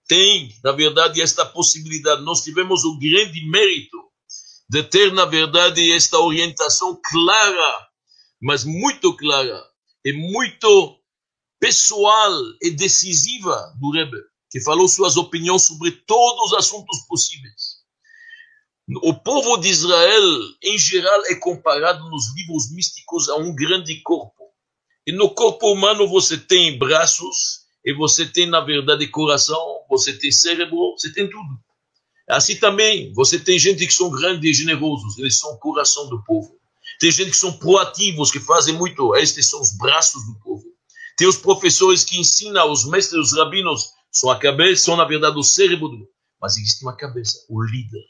[0.08, 2.22] Tem, na verdade, esta possibilidade.
[2.22, 3.96] Nós tivemos o grande mérito
[4.68, 7.88] de ter, na verdade, esta orientação clara,
[8.42, 9.64] mas muito clara
[10.04, 10.97] e muito
[11.58, 14.16] pessoal e decisiva do Rebbe,
[14.50, 17.78] que falou suas opiniões sobre todos os assuntos possíveis.
[19.02, 20.22] O povo de Israel,
[20.62, 24.44] em geral, é comparado nos livros místicos a um grande corpo.
[25.06, 30.30] E no corpo humano você tem braços, e você tem, na verdade, coração, você tem
[30.30, 31.58] cérebro, você tem tudo.
[32.28, 36.22] Assim também, você tem gente que são grandes e generosos, eles são o coração do
[36.24, 36.58] povo.
[37.00, 40.64] Tem gente que são proativos, que fazem muito, estes são os braços do povo.
[41.18, 45.36] Tem os professores que ensinam, os mestres, os rabinos, são a cabeça, são na verdade
[45.36, 45.90] o cérebro
[46.40, 48.04] Mas existe uma cabeça, o líder.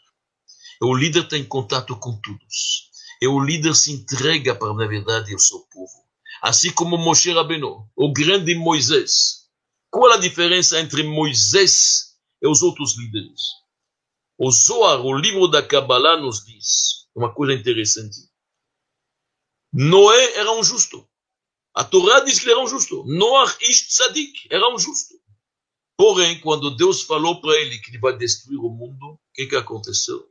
[0.82, 2.90] O líder está em contato com todos.
[3.22, 6.06] E o líder se entrega para, na verdade, o seu povo.
[6.42, 9.48] Assim como Moshe Rabbeinu, o grande Moisés,
[9.90, 13.40] qual a diferença entre Moisés e os outros líderes?
[14.36, 18.28] O Zohar, o livro da Kabbalah, nos diz uma coisa interessante.
[19.72, 21.07] Noé era um justo.
[21.78, 23.04] A Torá diz que ele era um justo.
[23.06, 25.14] Noah ish tzadik era um justo.
[25.96, 29.56] Porém, quando Deus falou para ele que ele vai destruir o mundo, o que, que
[29.56, 30.24] aconteceu?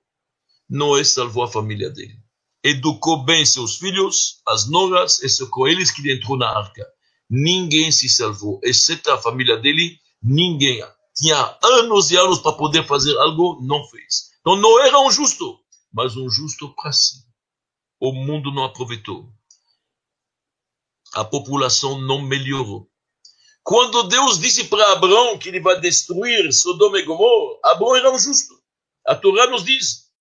[0.69, 2.17] Noé salvou a família dele.
[2.63, 6.85] Educou bem seus filhos, as noras, e com eles que ele entrou na arca
[7.29, 10.83] ninguém se salvou, exceto a família dele, ninguém.
[11.15, 14.31] Tinha anos e anos para poder fazer algo, não fez.
[14.39, 15.59] Então não era um justo,
[15.91, 17.25] mas um justo para si.
[17.99, 19.27] O mundo não aproveitou.
[21.17, 22.89] A população não melhorou.
[23.63, 28.19] Quando Deus disse para Abraão que ele vai destruir Sodoma e Gomorra, Abraão era um
[28.19, 28.53] justo.
[29.05, 30.11] A Torá nos diz.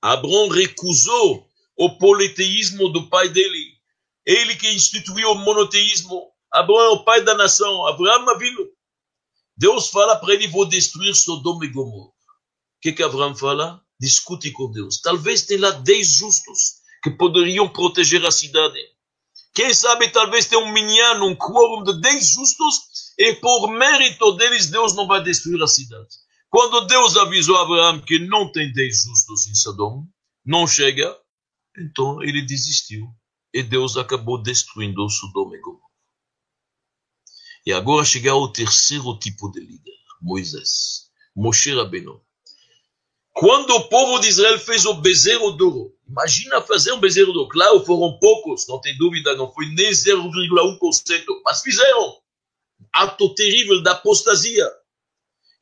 [0.00, 3.80] Abraão recusou o politeísmo do pai dele
[4.24, 6.30] ele que instituiu o monoteísmo.
[6.52, 7.86] Abraão é o pai da nação.
[7.86, 8.70] Abraão vindo.
[9.56, 12.08] Deus fala para ele: vou destruir Sodoma e Gomorra.
[12.08, 12.12] O
[12.80, 13.82] que, que Abraão fala?
[13.98, 15.00] Discute com Deus.
[15.00, 18.78] Talvez tenha lá dez justos que poderiam proteger a cidade.
[19.52, 24.70] Quem sabe talvez tenha um minyan, um quórum de 10 justos, e por mérito deles
[24.70, 26.08] Deus não vai destruir a cidade.
[26.48, 30.06] Quando Deus avisou Abraão que não tem 10 justos em Sodoma,
[30.44, 31.16] não chega,
[31.78, 33.06] então ele desistiu.
[33.52, 35.90] E Deus acabou destruindo Sodoma e Gomorra.
[37.66, 42.20] E agora chega ao terceiro tipo de líder, Moisés, Moshe Rabbeinu.
[43.32, 47.48] Quando o povo de Israel fez o bezerro de ouro, imagina fazer um bezerro ouro.
[47.48, 52.16] Claro, foram poucos, não tem dúvida, não foi nem 0,1%, mas fizeram.
[52.92, 54.68] Ato terrível da apostasia.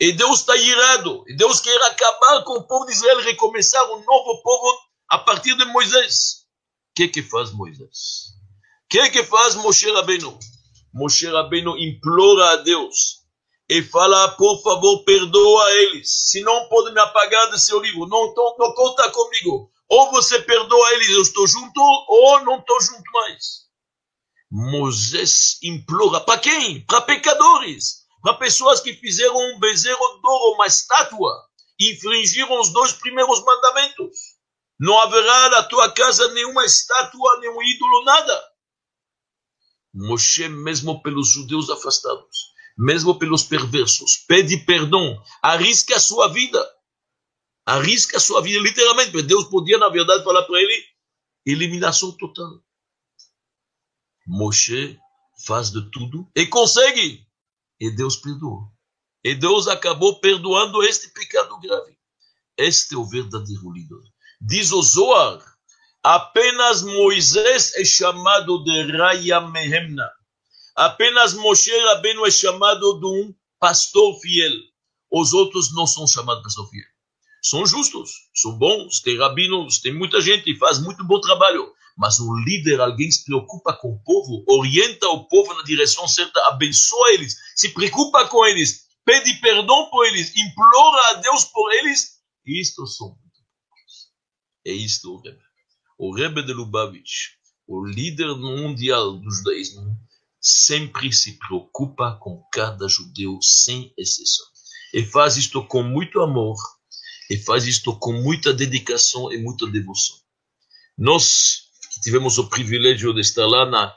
[0.00, 1.24] E Deus está irado.
[1.26, 5.56] E Deus quer acabar com o povo de Israel, recomeçar um novo povo a partir
[5.56, 6.46] de Moisés.
[6.90, 8.32] O que que faz Moisés?
[8.84, 10.38] O que que faz Moshe Rabbeinu?
[10.94, 13.18] Moshe Rabbeinu implora a Deus
[13.68, 16.08] e fala, por favor, perdoa eles.
[16.10, 19.70] Se não pode me apagar do seu livro, não, não, não conta comigo.
[19.88, 23.68] Ou você perdoa eles, eu estou junto, ou não estou junto mais.
[24.50, 26.84] Moisés implora para quem?
[26.86, 31.32] Para pecadores, para pessoas que fizeram um bezerro de ouro, uma estátua,
[31.80, 34.16] infringiram os dois primeiros mandamentos.
[34.80, 38.44] Não haverá na tua casa nenhuma estátua, nenhum ídolo, nada.
[39.94, 46.64] Moshe, mesmo pelos judeus afastados, mesmo pelos perversos, pede perdão, arrisca a sua vida.
[47.68, 50.84] Arrisca a sua vida, literalmente, porque Deus podia, na verdade, falar para ele:
[51.44, 52.64] eliminação total.
[54.26, 54.98] Moshe
[55.46, 57.26] faz de tudo e consegue.
[57.78, 58.72] E Deus perdoou.
[59.22, 61.94] E Deus acabou perdoando este pecado grave.
[62.56, 64.00] Este é o verdadeiro líder.
[64.40, 65.38] Diz o Zohar,
[66.02, 70.10] apenas Moisés é chamado de Raya Mehemna.
[70.74, 74.54] Apenas Moshe Rabbeinu é chamado de um pastor fiel.
[75.12, 76.97] Os outros não são chamados de pastor fiel.
[77.48, 81.72] São justos, são bons, tem rabinos, tem muita gente, faz muito bom trabalho.
[81.96, 86.38] Mas um líder, alguém se preocupa com o povo, orienta o povo na direção certa,
[86.48, 92.18] abençoa eles, se preocupa com eles, pede perdão por eles, implora a Deus por eles.
[92.44, 93.16] Isto são.
[94.66, 95.40] É isto o Rebbe.
[95.98, 97.30] O Rebbe de Lubavitch,
[97.66, 99.96] o líder mundial do judaísmo,
[100.38, 104.46] sempre se preocupa com cada judeu, sem exceção.
[104.92, 106.56] E faz isto com muito amor,
[107.30, 110.16] e faz isto com muita dedicação e muita devoção.
[110.96, 113.94] Nós que tivemos o privilégio de estar lá na,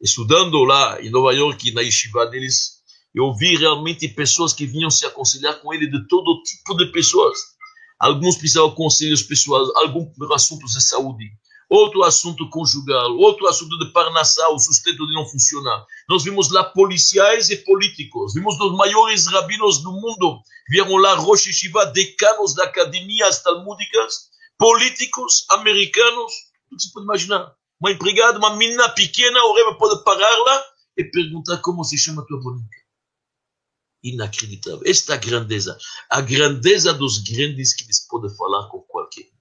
[0.00, 2.82] estudando lá em Nova York, na yeshiva deles,
[3.14, 7.38] eu vi realmente pessoas que vinham se aconselhar com ele de todo tipo de pessoas.
[7.98, 11.30] Alguns precisavam conselhos pessoais, alguns assuntos de saúde,
[11.74, 15.84] outro assunto conjugal, outro assunto de parnassá, o sustento de não funcionar.
[16.08, 21.46] Nós vimos lá policiais e políticos, vimos os maiores rabinos do mundo, vieram lá Rosh
[21.46, 26.32] Yeshiva, decanos de academias talmúdicas, políticos americanos,
[26.68, 27.52] tudo se pode imaginar.
[27.80, 30.64] Uma empregada, uma menina pequena, o rei pode parar lá
[30.96, 32.84] e perguntar como se chama tua boneca.
[34.02, 34.82] Inacreditável.
[34.84, 35.76] Esta grandeza,
[36.08, 39.33] a grandeza dos grandes que eles podem falar com qualquer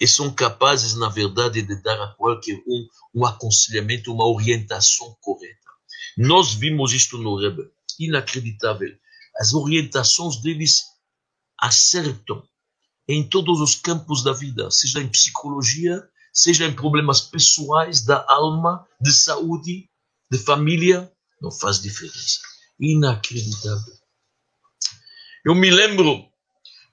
[0.00, 5.70] e são capazes, na verdade, de dar a qualquer um um aconselhamento, uma orientação correta.
[6.18, 8.92] Nós vimos isto no Rebbe, inacreditável.
[9.38, 10.84] As orientações deles
[11.58, 12.42] acertam
[13.06, 16.02] em todos os campos da vida, seja em psicologia,
[16.32, 19.88] seja em problemas pessoais da alma, de saúde,
[20.30, 22.40] de família, não faz diferença.
[22.80, 23.94] Inacreditável.
[25.44, 26.24] Eu me lembro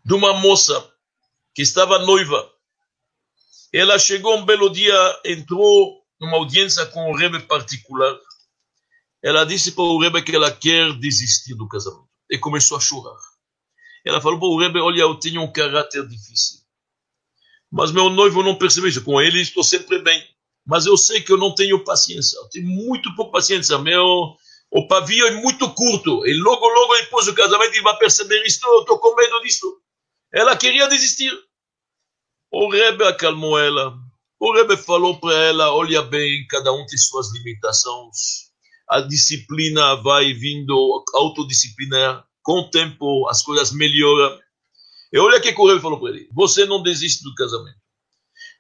[0.04, 0.88] de uma moça
[1.56, 2.51] que estava noiva.
[3.74, 8.18] Ela chegou um belo dia, entrou numa audiência com o Rebbe particular.
[9.24, 12.10] Ela disse para o Rebbe que ela quer desistir do casamento.
[12.30, 13.18] E começou a chorar.
[14.06, 16.60] Ela falou para o Rebbe, olha, eu tenho um caráter difícil.
[17.72, 19.04] Mas meu noivo não percebeu isso.
[19.04, 20.22] Com ele estou sempre bem.
[20.66, 22.38] Mas eu sei que eu não tenho paciência.
[22.38, 23.78] Eu tenho muito pouca paciência.
[23.78, 24.36] Meu,
[24.70, 26.26] o pavio é muito curto.
[26.28, 28.66] E logo, logo depois do casamento ele vai perceber isso.
[28.66, 29.82] Eu estou com medo disso.
[30.34, 31.32] Ela queria desistir.
[32.52, 33.94] O Rebbe acalmou ela.
[34.38, 38.52] O Rebbe falou para ela: olha bem, cada um tem suas limitações.
[38.90, 44.38] A disciplina vai vindo, autodisciplina, com o tempo as coisas melhoram.
[45.14, 47.80] E olha o que o Rebbe falou para ele: você não desiste do casamento.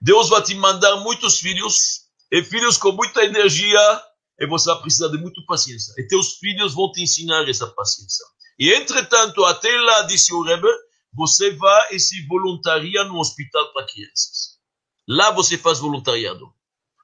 [0.01, 2.01] Deus vai te mandar muitos filhos,
[2.32, 4.01] e filhos com muita energia,
[4.39, 5.93] e você vai precisar de muita paciência.
[5.97, 8.25] E teus filhos vão te ensinar essa paciência.
[8.58, 10.67] E entretanto, até lá, disse o Rebbe,
[11.13, 14.60] você vai e se voluntaria no hospital para crianças.
[15.08, 16.54] Lá você faz voluntariado.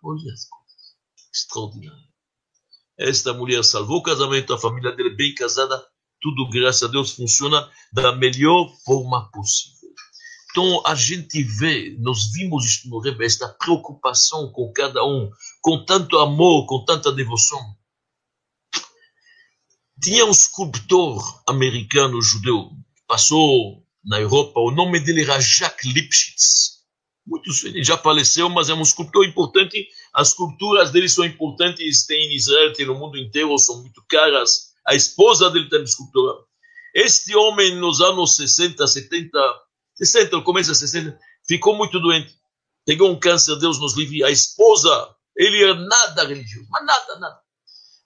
[0.04, 0.96] Olha as coisas.
[1.34, 2.08] Extraordinário.
[2.98, 5.86] Esta mulher salvou o casamento, a família dele bem casada,
[6.20, 9.78] tudo, graças a Deus, funciona da melhor forma possível.
[10.50, 15.30] Então a gente vê, nós vimos isso no Rebbe, esta preocupação com cada um,
[15.62, 17.60] com tanto amor, com tanta devoção.
[20.02, 22.72] Tinha um escultor americano judeu,
[23.08, 26.78] passou na Europa, o nome dele era Jacques Lipschitz.
[27.26, 29.86] Muitos, ele já faleceu, mas é um escultor importante.
[30.14, 34.68] As esculturas dele são importantes, tem em Israel, tem no mundo inteiro, são muito caras.
[34.88, 36.38] A esposa dele tem escultura.
[36.96, 39.30] Este homem, nos anos 60, 70,
[39.96, 42.34] 60, começo de 60, ficou muito doente.
[42.86, 44.24] Pegou um câncer, Deus nos livre.
[44.24, 47.40] A esposa, ele era nada religioso, mas nada, nada.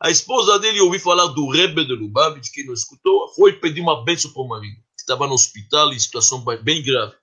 [0.01, 4.03] A esposa dele ouviu falar do Rebbe de Lubavitch, que não escutou, foi pedir uma
[4.03, 7.15] bênção para o marido, estava no hospital em situação bem grave.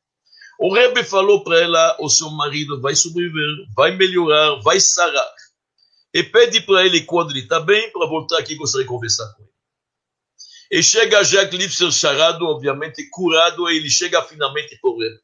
[0.59, 5.29] O Rebbe falou para ela: o seu marido vai sobreviver, vai melhorar, vai sarar.
[6.13, 9.43] E pede para ele, quando ele está bem, para voltar aqui gostaria de conversar com
[9.43, 9.53] ele.
[10.71, 15.21] E chega Jacques Lipser charado, obviamente curado, e ele chega finalmente para o Rebbe.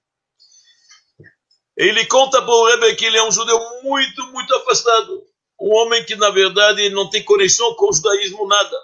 [1.76, 5.24] Ele conta para o Rebbe que ele é um judeu muito, muito afastado
[5.60, 8.76] um homem que na verdade não tem conexão com o judaísmo nada.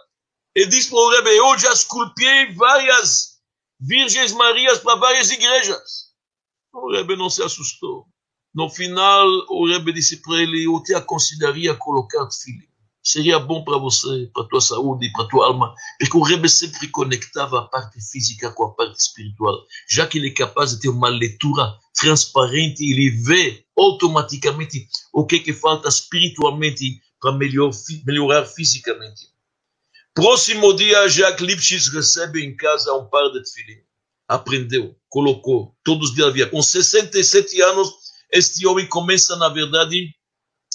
[0.54, 3.29] Ele diz para o Rebbe, eu já esculpiei várias
[3.80, 6.10] Virgens Marias para várias igrejas.
[6.72, 8.06] O Rebbe não se assustou.
[8.54, 12.68] No final, o Rebbe disse para ele, eu te aconselharia colocar filho.
[13.02, 16.88] Seria bom para você, para tua saúde e para tua alma, porque o Rebbe sempre
[16.88, 19.56] conectava a parte física com a parte espiritual.
[19.88, 25.40] Já que ele é capaz de ter uma leitura transparente, ele vê automaticamente o que,
[25.40, 27.70] que falta espiritualmente para melhor,
[28.04, 29.30] melhorar fisicamente.
[30.20, 33.80] Próximo dia, Jacques Lipschitz recebe em casa um par de tefilim.
[34.28, 36.46] Aprendeu, colocou, todos os dias havia.
[36.46, 37.90] Com 67 anos,
[38.30, 40.10] este homem começa, na verdade,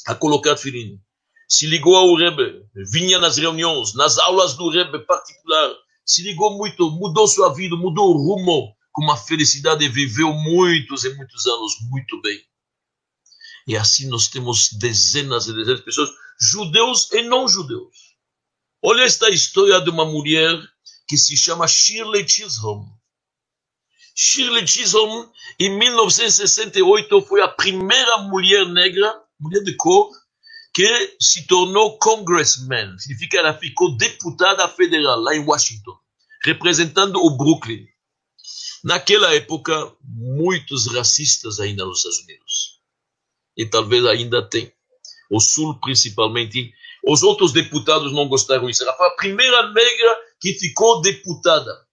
[0.07, 0.99] a colocar tefilim
[1.47, 6.89] se ligou ao Rebbe, vinha nas reuniões, nas aulas do Rebbe particular, se ligou muito,
[6.91, 12.19] mudou sua vida, mudou o rumo, com uma felicidade, viveu muitos e muitos anos muito
[12.21, 12.41] bem.
[13.67, 18.04] E assim nós temos dezenas e dezenas de pessoas, judeus e não judeus.
[18.87, 20.61] Olha esta história de uma mulher
[21.07, 22.85] que se chama Shirley Chisholm.
[24.15, 25.27] Shirley Chisholm,
[25.59, 30.11] em 1968, foi a primeira mulher negra, mulher de cor,
[30.71, 35.97] que se tornou congressman, significa ela ficou deputada federal lá em Washington,
[36.43, 37.87] representando o Brooklyn.
[38.83, 42.81] Naquela época, muitos racistas ainda nos Estados Unidos.
[43.57, 44.71] E talvez ainda tem.
[45.31, 46.71] O Sul, principalmente.
[47.07, 48.83] Os outros deputados não gostaram disso.
[48.83, 51.85] Ela foi a primeira negra que ficou deputada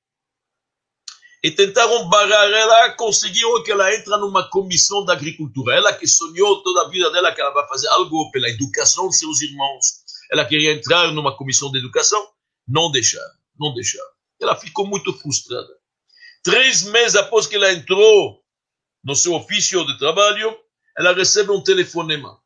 [1.43, 5.75] e tentaram barrar ela, conseguiram que ela entre numa comissão da agricultura.
[5.75, 9.17] Ela que sonhou toda a vida dela que ela vai fazer algo pela educação de
[9.17, 10.03] seus irmãos.
[10.31, 12.27] Ela queria entrar numa comissão de educação,
[12.67, 14.13] não deixaram, não deixaram.
[14.41, 15.69] Ela ficou muito frustrada.
[16.43, 18.41] Três meses após que ela entrou
[19.05, 20.57] no seu ofício de trabalho,
[20.97, 22.42] ela recebe um telefonema.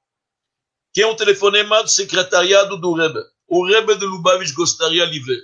[0.96, 3.20] Que é um telefonema do secretariado do Rebbe.
[3.46, 5.42] O Rebbe de Lubavitch gostaria de ver.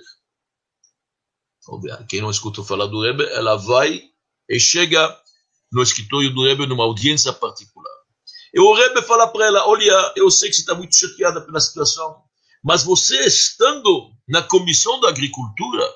[2.09, 4.01] Quem não escutou falar do Rebbe, ela vai
[4.49, 5.15] e chega
[5.71, 7.93] no escritório do Rebbe numa audiência particular.
[8.51, 11.59] E o Rebbe fala para ela: Olha, eu sei que você está muito chateada pela
[11.59, 12.23] situação,
[12.63, 15.87] mas você estando na comissão da agricultura,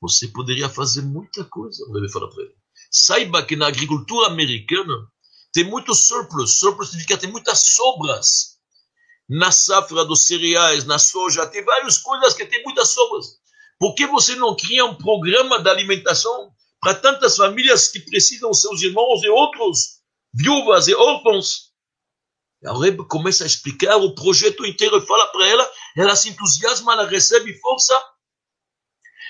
[0.00, 1.80] você poderia fazer muita coisa.
[1.84, 2.54] O Rebbe fala para ele:
[2.90, 4.94] Saiba que na agricultura americana
[5.52, 6.58] tem muito surplus.
[6.58, 8.53] Surplus significa tem muitas sobras.
[9.28, 13.38] Na safra dos cereais, na soja, tem várias coisas que tem muitas sobras.
[13.78, 18.82] Por que você não cria um programa de alimentação para tantas famílias que precisam seus
[18.82, 20.00] irmãos e outros,
[20.32, 21.72] viúvas e órfãos?
[22.66, 27.06] A Rebbe começa a explicar o projeto inteiro fala para ela, ela se entusiasma, ela
[27.06, 28.02] recebe força.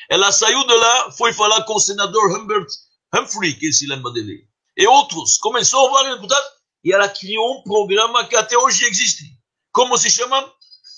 [0.08, 2.66] Ela saiu de lá, foi falar com o senador Humbert
[3.12, 5.38] Humphrey, que se lembra dele, e outros.
[5.38, 6.50] Começou a vários deputados
[6.84, 9.33] e ela criou um programa que até hoje existe.
[9.74, 10.50] Como se chama?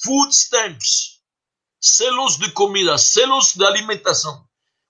[0.05, 1.17] Food Stamps
[1.81, 4.45] selos de comida, selos de alimentação.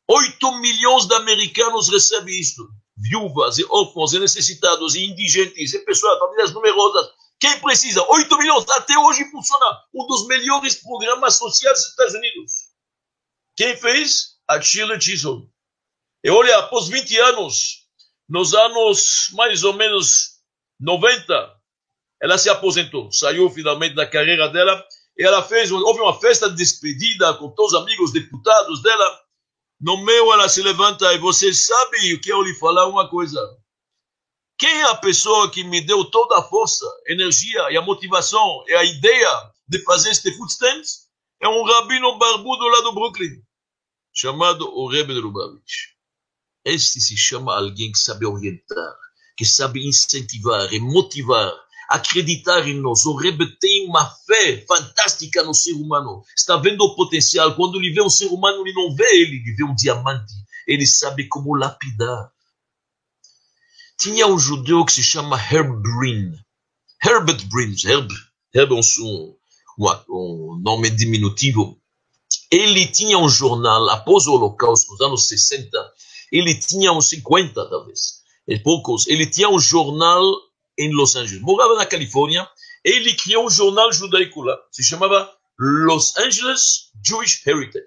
[0.08, 2.66] 8 milhões de americanos recebem isto.
[2.96, 7.10] Viúvas, e órfãos, e necessitados, e indigentes, e pessoas, famílias numerosas.
[7.38, 8.02] Quem precisa?
[8.08, 8.64] 8 milhões.
[8.70, 12.52] Até hoje funciona um dos melhores programas sociais dos Estados Unidos.
[13.54, 14.36] Quem fez?
[14.48, 15.46] A Shirley Chisholm.
[16.24, 17.86] E olha, após 20 anos,
[18.28, 20.40] nos anos mais ou menos
[20.80, 21.55] 90,
[22.20, 23.10] ela se aposentou.
[23.12, 24.84] Saiu finalmente da carreira dela
[25.18, 29.20] ela fez, houve uma festa de despedida com todos os amigos deputados dela.
[29.80, 33.40] No meio ela se levanta e você sabe o que eu lhe falar uma coisa.
[34.58, 38.74] Quem é a pessoa que me deu toda a força, energia e a motivação e
[38.74, 41.06] a ideia de fazer este footstands?
[41.40, 43.42] É um rabino barbudo lá do Brooklyn,
[44.14, 45.94] chamado o Rebbe de Lubavitch.
[46.64, 48.96] Este se chama alguém que sabe orientar,
[49.36, 51.52] que sabe incentivar e motivar,
[51.88, 53.04] acreditar em nós.
[53.06, 56.22] O Rebbe tem uma fé fantástica no ser humano.
[56.36, 57.54] Está vendo o potencial.
[57.54, 60.34] Quando ele vê um ser humano, ele não vê ele, ele vê um diamante.
[60.66, 62.30] Ele sabe como lapidar.
[63.98, 66.32] Tinha um judeu que se chama Herb Brin.
[67.04, 67.74] Herbert Brin.
[67.84, 68.12] Herb,
[68.54, 69.36] Herb é um,
[69.78, 71.80] um, um nome diminutivo.
[72.50, 75.68] Ele tinha um jornal, após o Holocausto, nos anos 60,
[76.32, 79.06] ele tinha uns 50, talvez, e poucos.
[79.06, 80.22] Ele tinha um jornal
[80.78, 81.42] em Los Angeles.
[81.42, 82.48] Morava na Califórnia.
[82.84, 84.56] Ele criou um jornal judaico lá.
[84.70, 87.86] Se chamava Los Angeles Jewish Heritage.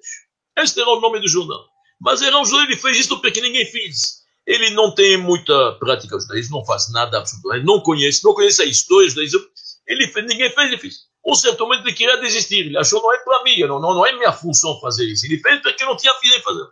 [0.58, 1.66] Este era o nome do jornal.
[2.00, 4.20] Mas era um judeu, ele fez isso porque ninguém fez.
[4.46, 8.66] Ele não tem muita prática judaísmo, não faz nada absolutamente, não conhece, não conhece a
[8.66, 9.42] história judaísmo.
[9.86, 10.96] Ele fez, ninguém fez, ele fez.
[11.26, 12.66] Um certo momento ele queria desistir.
[12.66, 15.26] Ele achou, não é para mim, não, não, não é minha função fazer isso.
[15.26, 16.66] Ele fez porque não tinha fim em fazer.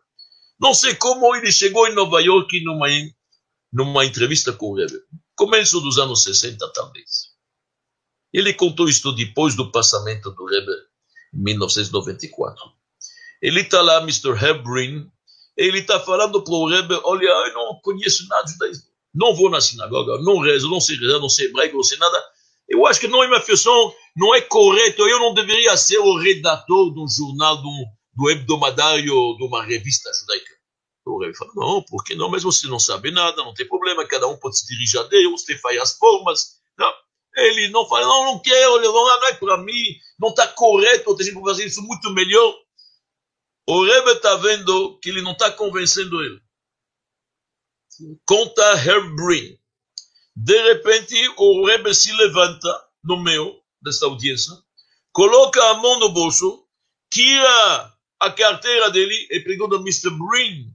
[0.60, 2.88] Não sei como ele chegou em Nova York numa,
[3.72, 4.98] numa entrevista com o Rebbe.
[5.38, 7.28] Começo dos anos 60, talvez.
[8.34, 10.72] Ele contou isto depois do passamento do Rebbe,
[11.32, 12.60] em 1994.
[13.40, 14.32] Ele está lá, Mr.
[14.32, 15.08] Hebrin,
[15.56, 18.86] ele está falando para o Rebbe, olha, eu não conheço nada de judaísmo.
[19.14, 22.20] Não vou na sinagoga, não rezo, não sei rezar, não sei hebraico, não sei nada.
[22.68, 25.08] Eu acho que não é minha função, não é correto.
[25.08, 30.10] Eu não deveria ser o redator de um jornal, um, do hebdomadário de uma revista
[30.20, 30.57] judaica.
[31.08, 32.30] O rei fala, não, por que não?
[32.30, 35.42] Mas você não sabe nada, não tem problema, cada um pode se dirigir a Deus,
[35.42, 36.60] você faz as formas.
[36.78, 36.92] Não.
[37.36, 41.36] Ele não fala, não, não quero, não, é para mim, não está correto, eu tenho
[41.36, 42.56] que fazer isso muito melhor.
[43.70, 46.42] O Rebbe está vendo que ele não está convencendo ele.
[48.26, 49.58] Conta Herbrin.
[50.36, 54.54] De repente, o Rebbe se levanta no meio desta audiência,
[55.12, 56.66] coloca a mão no bolso,
[57.12, 60.10] tira a carteira dele e pergunta Mr.
[60.12, 60.74] Brin,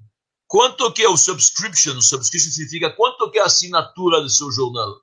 [0.52, 1.98] quanto que é o subscription?
[2.02, 5.00] Subscription significa quanto que é a assinatura do seu jornal?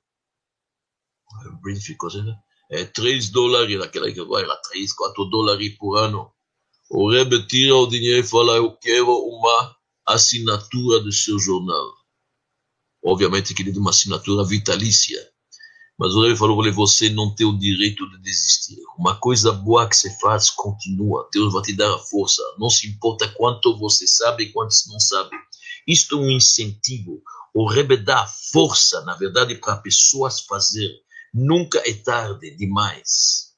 [1.44, 2.24] O Brin ficou assim,
[2.70, 6.32] é 3 dólares, naquela época era 3, 4 dólares por ano.
[6.88, 9.76] O Rebbe tira o dinheiro e fala, eu quero uma
[10.06, 11.94] assinatura do seu jornal.
[13.02, 15.20] Obviamente que ele deu uma assinatura vitalícia.
[16.00, 18.78] Mas o rei falou: olha, você não tem o direito de desistir.
[18.98, 21.28] Uma coisa boa que você faz, continua.
[21.30, 22.42] Deus vai te dar a força.
[22.58, 25.36] Não se importa quanto você sabe e quanto não sabe.
[25.86, 27.22] Isto é um incentivo.
[27.54, 30.90] O Rebbe dá força, na verdade, para pessoas fazer.
[31.34, 33.50] Nunca é tarde demais.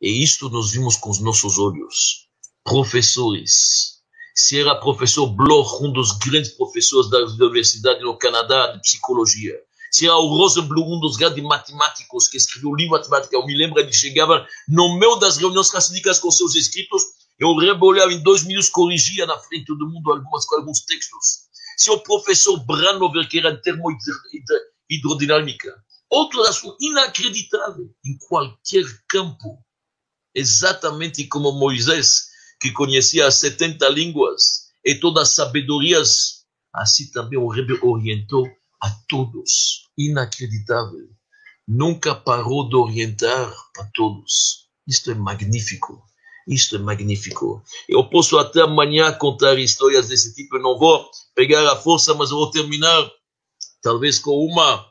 [0.00, 2.28] E isto nós vimos com os nossos olhos.
[2.62, 3.94] Professores.
[4.36, 9.58] Se era professor Bloch, um dos grandes professores da universidade no Canadá de psicologia
[9.94, 13.92] se o Rosenblum, um dos grandes matemáticos que escreveu livro matemática, eu me lembro, ele
[13.92, 17.00] chegava no meio das reuniões racídicas com seus escritos,
[17.38, 21.44] eu rebolhava em dois minutos, corrigia na frente todo mundo algumas, alguns textos.
[21.78, 25.72] Se o professor Branover, que era em termohidrodinâmica,
[26.10, 29.64] outro assunto inacreditável em qualquer campo,
[30.34, 32.30] exatamente como Moisés,
[32.60, 38.44] que conhecia as 70 línguas e todas as sabedorias, assim também o Rebbe orientou
[38.84, 39.88] a todos.
[39.96, 41.08] Inacreditável.
[41.66, 44.68] Nunca parou de orientar a todos.
[44.86, 46.04] Isto é magnífico.
[46.46, 47.64] Isto é magnífico.
[47.88, 50.56] Eu posso até amanhã contar histórias desse tipo.
[50.56, 53.10] Eu não vou pegar a força, mas vou terminar
[53.80, 54.86] talvez com uma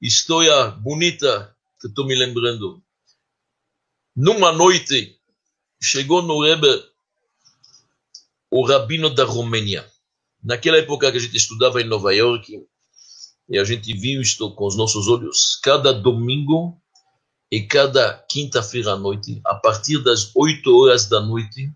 [0.00, 2.82] história bonita que estou me lembrando.
[4.16, 5.18] Numa noite,
[5.82, 6.82] chegou no Rebbe
[8.50, 9.86] o rabino da Romênia.
[10.42, 12.66] Naquela época que a gente estudava em Nova York,
[13.50, 15.58] e a gente viu isto com os nossos olhos.
[15.60, 16.80] Cada domingo
[17.50, 21.68] e cada quinta-feira à noite, a partir das 8 horas da noite,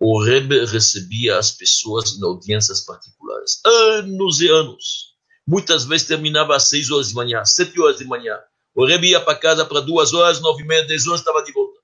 [0.00, 3.60] o Rebbe recebia as pessoas em audiências particulares.
[3.64, 5.10] Anos e anos.
[5.46, 8.36] Muitas vezes terminava às 6 horas de manhã, 7 horas de manhã.
[8.74, 11.52] O Rebbe ia para casa para 2 horas, 9 e meia, 10 horas, estava de
[11.52, 11.78] volta.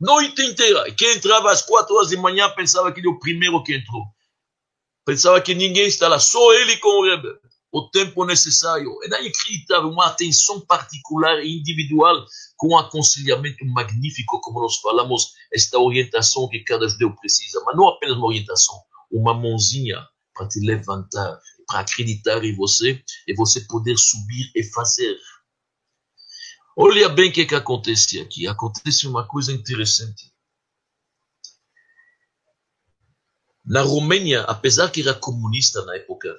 [0.00, 0.88] Noite inteira.
[0.88, 3.74] E quem entrava às 4 horas de manhã pensava que ele é o primeiro que
[3.74, 4.04] entrou.
[5.04, 8.92] Pensava que ninguém está lá, só ele com o Rebbe o tempo necessário.
[9.02, 12.24] É inacreditável uma atenção particular e individual
[12.56, 17.60] com um aconselhamento magnífico, como nós falamos, esta orientação que cada judeu precisa.
[17.64, 18.74] Mas não apenas uma orientação,
[19.10, 25.16] uma mãozinha para te levantar, para acreditar em você e você poder subir e fazer.
[26.76, 28.46] Olha bem o que, que acontece aqui.
[28.46, 30.30] Acontece uma coisa interessante.
[33.64, 36.32] Na Romênia, apesar que era comunista na época,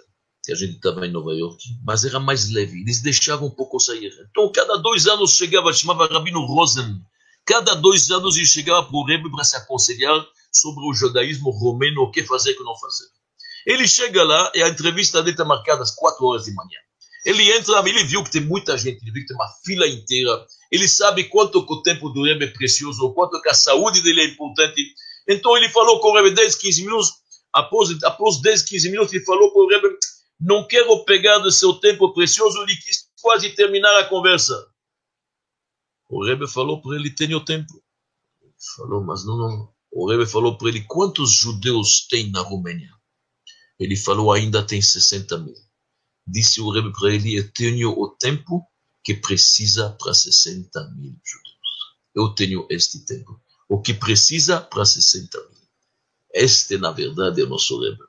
[0.47, 3.81] que a gente estava em Nova York, mas era mais leve, eles deixavam um pouco
[3.81, 4.13] sair.
[4.31, 7.01] Então, cada dois anos chegava, chamava Rabino Rosen,
[7.45, 12.03] cada dois anos ele chegava para o Rebbe para se aconselhar sobre o judaísmo romeno,
[12.03, 13.03] o que fazer e o que não fazer.
[13.65, 16.79] Ele chega lá e a entrevista dele está marcada às quatro horas de manhã.
[17.25, 20.45] Ele entra, ele viu que tem muita gente, ele viu que tem uma fila inteira.
[20.71, 24.27] Ele sabe quanto o tempo do Rebbe é precioso, quanto que a saúde dele é
[24.27, 24.81] importante.
[25.27, 27.11] Então ele falou com o Rebbe 10, 15 minutos.
[27.53, 29.89] Após, após 10, 15 minutos, ele falou com o Rebbe:
[30.39, 32.61] Não quero pegar do seu tempo precioso.
[32.61, 34.53] Ele quis quase terminar a conversa.
[36.09, 37.83] O Rebbe falou para ele: Tenho tempo.
[38.41, 39.73] Ele falou, mas não, não.
[39.91, 42.93] O Rebbe falou para ele: Quantos judeus tem na Romênia?
[43.79, 45.55] Ele falou: Ainda tem 60 mil.
[46.25, 48.65] Disse o Rebbe para ele: Eu tenho o tempo
[49.03, 51.57] que precisa para 60 mil judeus.
[52.13, 53.41] Eu tenho este tempo.
[53.69, 55.67] O que precisa para 60 mil.
[56.33, 58.03] Este, na verdade, é o nosso Rebbe.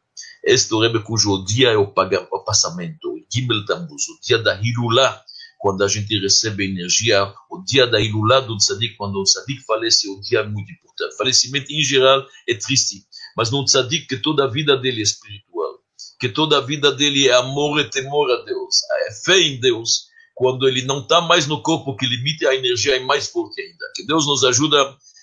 [0.44, 5.22] Este o Rebbe cujo dia é o, o passamento, o Gimel o dia da Hilulá,
[5.58, 10.08] quando a gente recebe energia, o dia da Hilulá do Tzadik, quando o Tzadik falece,
[10.08, 11.16] é um dia muito importante.
[11.16, 13.04] Falecimento, em geral, é triste,
[13.36, 15.78] mas no Tzadik, que toda a vida dele é espiritual
[16.18, 18.76] que toda a vida dele é amor e temor a Deus,
[19.06, 22.96] é fé em Deus, quando ele não está mais no corpo que limita a energia
[22.96, 23.84] é mais forte ainda.
[23.94, 24.76] Que Deus nos ajuda,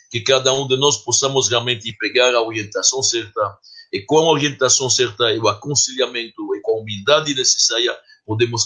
[0.10, 3.58] que cada um de nós possamos realmente pegar a orientação certa,
[3.96, 8.66] e com a orientação certa e o aconselhamento e com a humildade necessária, podemos